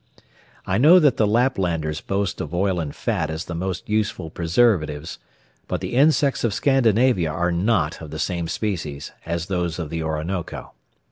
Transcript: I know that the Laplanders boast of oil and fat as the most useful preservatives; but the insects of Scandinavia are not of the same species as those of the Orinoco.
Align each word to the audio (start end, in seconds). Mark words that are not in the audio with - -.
I 0.65 0.79
know 0.79 0.97
that 0.97 1.17
the 1.17 1.27
Laplanders 1.27 2.01
boast 2.01 2.41
of 2.41 2.55
oil 2.55 2.79
and 2.79 2.95
fat 2.95 3.29
as 3.29 3.45
the 3.45 3.53
most 3.53 3.87
useful 3.87 4.31
preservatives; 4.31 5.19
but 5.67 5.79
the 5.79 5.93
insects 5.93 6.43
of 6.43 6.55
Scandinavia 6.55 7.29
are 7.31 7.51
not 7.51 8.01
of 8.01 8.09
the 8.09 8.17
same 8.17 8.47
species 8.47 9.11
as 9.27 9.45
those 9.45 9.77
of 9.77 9.91
the 9.91 10.01
Orinoco. 10.01 10.73